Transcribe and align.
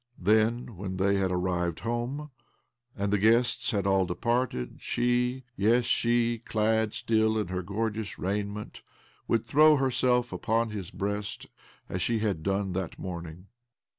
Then, 0.17 0.77
when 0.77 0.97
they 0.97 1.17
had 1.17 1.31
arrived 1.31 1.81
home 1.81 2.31
and 2.97 3.13
the 3.13 3.19
guests 3.19 3.69
had 3.69 3.85
all 3.85 4.07
departed, 4.07 4.77
she, 4.79 5.43
yes, 5.55 5.85
she— 5.85 6.39
clad 6.39 6.95
still 6.95 7.37
in 7.37 7.49
her 7.49 7.61
gorgeous 7.61 8.17
raiment— 8.17 8.81
would 9.27 9.45
throw 9.45 9.75
herself 9.75 10.33
upon 10.33 10.71
his 10.71 10.89
breast 10.89 11.45
as 11.87 12.01
she 12.01 12.17
had 12.17 12.41
done 12.41 12.73
that 12.73 12.97
morning 12.97 13.45